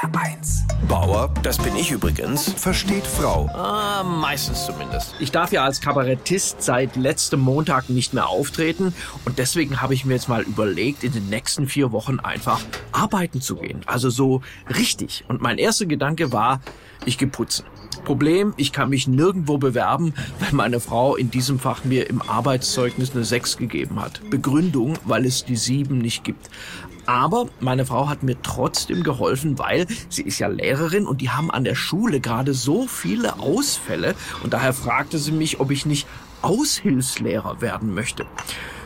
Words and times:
HR1. 0.00 0.62
Bauer, 0.86 1.34
das 1.42 1.58
bin 1.58 1.74
ich 1.74 1.90
übrigens, 1.90 2.52
versteht 2.52 3.04
Frau. 3.04 3.48
Ah, 3.52 4.04
meistens 4.04 4.64
zumindest. 4.64 5.14
Ich 5.18 5.32
darf 5.32 5.50
ja 5.50 5.64
als 5.64 5.80
Kabarettist 5.80 6.62
seit 6.62 6.94
letztem 6.94 7.40
Montag 7.40 7.90
nicht 7.90 8.14
mehr 8.14 8.28
auftreten 8.28 8.94
und 9.24 9.38
deswegen 9.38 9.82
habe 9.82 9.94
ich 9.94 10.04
mir 10.04 10.14
jetzt 10.14 10.28
mal 10.28 10.42
überlegt, 10.42 11.02
in 11.02 11.12
den 11.12 11.28
nächsten 11.28 11.66
vier 11.66 11.90
Wochen 11.90 12.20
einfach 12.20 12.60
arbeiten 12.92 13.40
zu 13.40 13.56
gehen. 13.56 13.80
Also 13.86 14.08
so 14.08 14.40
richtig. 14.70 15.24
Und 15.26 15.40
mein 15.40 15.58
erster 15.58 15.86
Gedanke 15.86 16.30
war, 16.32 16.60
ich 17.04 17.18
gehe 17.18 17.28
putzen. 17.28 17.64
Problem, 18.08 18.54
ich 18.56 18.72
kann 18.72 18.88
mich 18.88 19.06
nirgendwo 19.06 19.58
bewerben, 19.58 20.14
weil 20.40 20.52
meine 20.52 20.80
Frau 20.80 21.14
in 21.14 21.30
diesem 21.30 21.58
Fach 21.58 21.84
mir 21.84 22.08
im 22.08 22.22
Arbeitszeugnis 22.22 23.10
eine 23.10 23.22
6 23.22 23.58
gegeben 23.58 24.00
hat. 24.00 24.22
Begründung, 24.30 24.94
weil 25.04 25.26
es 25.26 25.44
die 25.44 25.56
7 25.56 25.98
nicht 25.98 26.24
gibt. 26.24 26.48
Aber 27.04 27.50
meine 27.60 27.84
Frau 27.84 28.08
hat 28.08 28.22
mir 28.22 28.40
trotzdem 28.40 29.02
geholfen, 29.02 29.58
weil 29.58 29.86
sie 30.08 30.22
ist 30.22 30.38
ja 30.38 30.48
Lehrerin 30.48 31.06
und 31.06 31.20
die 31.20 31.28
haben 31.28 31.50
an 31.50 31.64
der 31.64 31.74
Schule 31.74 32.20
gerade 32.20 32.54
so 32.54 32.86
viele 32.86 33.40
Ausfälle 33.40 34.14
und 34.42 34.54
daher 34.54 34.72
fragte 34.72 35.18
sie 35.18 35.32
mich, 35.32 35.60
ob 35.60 35.70
ich 35.70 35.84
nicht 35.84 36.06
Aushilfslehrer 36.40 37.60
werden 37.60 37.92
möchte. 37.92 38.24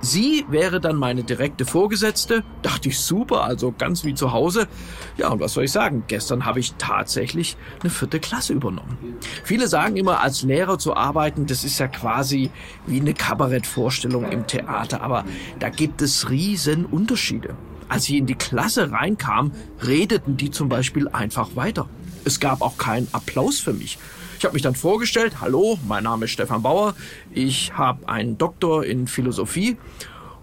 Sie 0.00 0.44
wäre 0.48 0.80
dann 0.80 0.96
meine 0.96 1.24
direkte 1.24 1.66
Vorgesetzte. 1.66 2.44
Dachte 2.62 2.88
ich 2.88 2.98
super, 3.00 3.42
also 3.44 3.74
ganz 3.76 4.04
wie 4.04 4.14
zu 4.14 4.32
Hause. 4.32 4.68
Ja, 5.16 5.28
und 5.28 5.40
was 5.40 5.54
soll 5.54 5.64
ich 5.64 5.72
sagen? 5.72 6.04
Gestern 6.06 6.44
habe 6.44 6.60
ich 6.60 6.74
tatsächlich 6.74 7.56
eine 7.80 7.90
vierte 7.90 8.20
Klasse 8.20 8.52
übernommen. 8.52 8.96
Viele 9.42 9.66
sagen 9.66 9.96
immer, 9.96 10.20
als 10.20 10.42
Lehrer 10.42 10.78
zu 10.78 10.96
arbeiten, 10.96 11.46
das 11.46 11.64
ist 11.64 11.78
ja 11.80 11.88
quasi 11.88 12.50
wie 12.86 13.00
eine 13.00 13.12
Kabarettvorstellung 13.12 14.30
im 14.30 14.46
Theater. 14.46 15.02
Aber 15.02 15.24
da 15.58 15.68
gibt 15.68 16.00
es 16.00 16.30
riesen 16.30 16.84
Unterschiede. 16.84 17.56
Als 17.88 18.08
ich 18.08 18.16
in 18.16 18.26
die 18.26 18.34
Klasse 18.34 18.92
reinkam, 18.92 19.52
redeten 19.82 20.36
die 20.36 20.50
zum 20.50 20.68
Beispiel 20.68 21.08
einfach 21.08 21.56
weiter. 21.56 21.88
Es 22.24 22.40
gab 22.40 22.62
auch 22.62 22.78
keinen 22.78 23.08
Applaus 23.12 23.60
für 23.60 23.72
mich. 23.72 23.98
Ich 24.38 24.44
habe 24.44 24.54
mich 24.54 24.62
dann 24.62 24.74
vorgestellt, 24.74 25.40
hallo, 25.40 25.78
mein 25.88 26.04
Name 26.04 26.26
ist 26.26 26.30
Stefan 26.30 26.62
Bauer, 26.62 26.94
ich 27.32 27.72
habe 27.74 28.08
einen 28.08 28.38
Doktor 28.38 28.84
in 28.84 29.08
Philosophie 29.08 29.76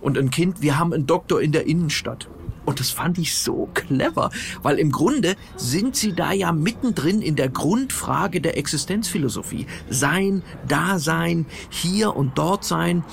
und 0.00 0.18
ein 0.18 0.30
Kind, 0.30 0.62
wir 0.62 0.78
haben 0.78 0.92
einen 0.92 1.06
Doktor 1.06 1.40
in 1.40 1.52
der 1.52 1.66
Innenstadt. 1.66 2.28
Und 2.64 2.80
das 2.80 2.90
fand 2.90 3.18
ich 3.18 3.36
so 3.36 3.68
clever, 3.74 4.30
weil 4.62 4.78
im 4.78 4.90
Grunde 4.90 5.36
sind 5.56 5.96
sie 5.96 6.12
da 6.12 6.32
ja 6.32 6.50
mittendrin 6.50 7.22
in 7.22 7.36
der 7.36 7.48
Grundfrage 7.48 8.40
der 8.40 8.56
Existenzphilosophie. 8.56 9.66
Sein, 9.90 10.42
Dasein, 10.66 11.46
hier 11.68 12.16
und 12.16 12.38
dort 12.38 12.64
sein. 12.64 13.04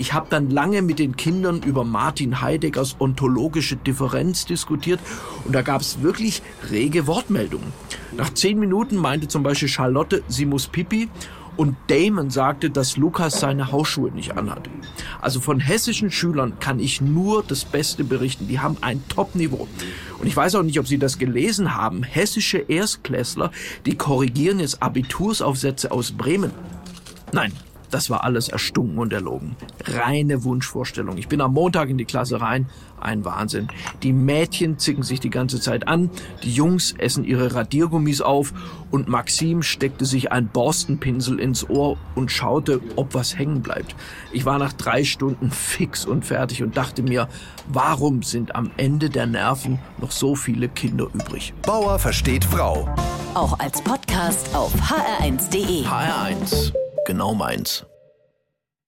Ich 0.00 0.14
habe 0.14 0.28
dann 0.30 0.48
lange 0.48 0.80
mit 0.80 0.98
den 0.98 1.14
Kindern 1.14 1.62
über 1.62 1.84
Martin 1.84 2.40
Heideggers 2.40 2.96
ontologische 2.98 3.76
Differenz 3.76 4.46
diskutiert 4.46 4.98
und 5.44 5.54
da 5.54 5.60
gab 5.60 5.82
es 5.82 6.00
wirklich 6.00 6.40
rege 6.70 7.06
Wortmeldungen. 7.06 7.70
Nach 8.16 8.32
zehn 8.32 8.58
Minuten 8.58 8.96
meinte 8.96 9.28
zum 9.28 9.42
Beispiel 9.42 9.68
Charlotte, 9.68 10.22
sie 10.26 10.46
muss 10.46 10.68
pipi 10.68 11.10
und 11.58 11.76
Damon 11.88 12.30
sagte, 12.30 12.70
dass 12.70 12.96
Lukas 12.96 13.40
seine 13.40 13.72
Hausschuhe 13.72 14.10
nicht 14.10 14.38
anhat. 14.38 14.70
Also 15.20 15.38
von 15.38 15.60
hessischen 15.60 16.10
Schülern 16.10 16.58
kann 16.60 16.80
ich 16.80 17.02
nur 17.02 17.42
das 17.42 17.66
Beste 17.66 18.02
berichten. 18.02 18.48
Die 18.48 18.58
haben 18.58 18.78
ein 18.80 19.06
Top-Niveau. 19.08 19.68
Und 20.18 20.26
ich 20.26 20.34
weiß 20.34 20.54
auch 20.54 20.62
nicht, 20.62 20.80
ob 20.80 20.88
Sie 20.88 20.96
das 20.96 21.18
gelesen 21.18 21.76
haben. 21.76 22.04
Hessische 22.04 22.56
Erstklässler, 22.56 23.50
die 23.84 23.98
korrigieren 23.98 24.60
jetzt 24.60 24.82
Abitursaufsätze 24.82 25.92
aus 25.92 26.12
Bremen. 26.12 26.52
Nein, 27.32 27.52
das 27.90 28.10
war 28.10 28.24
alles 28.24 28.48
erstunken 28.48 28.98
und 28.98 29.12
erlogen. 29.12 29.56
Reine 29.84 30.44
Wunschvorstellung. 30.44 31.18
Ich 31.18 31.28
bin 31.28 31.40
am 31.40 31.52
Montag 31.52 31.88
in 31.90 31.98
die 31.98 32.04
Klasse 32.04 32.40
rein. 32.40 32.66
Ein 33.00 33.24
Wahnsinn. 33.24 33.68
Die 34.02 34.12
Mädchen 34.12 34.78
zicken 34.78 35.02
sich 35.02 35.20
die 35.20 35.30
ganze 35.30 35.60
Zeit 35.60 35.88
an, 35.88 36.10
die 36.42 36.52
Jungs 36.52 36.94
essen 36.98 37.24
ihre 37.24 37.54
Radiergummis 37.54 38.20
auf 38.20 38.52
und 38.90 39.08
Maxim 39.08 39.62
steckte 39.62 40.04
sich 40.04 40.32
ein 40.32 40.48
Borstenpinsel 40.48 41.38
ins 41.38 41.68
Ohr 41.68 41.96
und 42.14 42.30
schaute, 42.30 42.80
ob 42.96 43.14
was 43.14 43.38
hängen 43.38 43.62
bleibt. 43.62 43.94
Ich 44.32 44.44
war 44.44 44.58
nach 44.58 44.72
drei 44.72 45.04
Stunden 45.04 45.50
fix 45.50 46.04
und 46.04 46.24
fertig 46.24 46.62
und 46.62 46.76
dachte 46.76 47.02
mir, 47.02 47.28
warum 47.68 48.22
sind 48.22 48.54
am 48.54 48.70
Ende 48.76 49.10
der 49.10 49.26
Nerven 49.26 49.78
noch 49.98 50.10
so 50.10 50.34
viele 50.34 50.68
Kinder 50.68 51.06
übrig? 51.14 51.54
Bauer 51.62 51.98
versteht 51.98 52.44
Frau. 52.44 52.88
Auch 53.34 53.58
als 53.58 53.80
Podcast 53.82 54.54
auf 54.54 54.74
hr1.de. 54.74 55.84
HR1. 55.84 56.72
Genau 57.06 57.34
meins. 57.34 57.84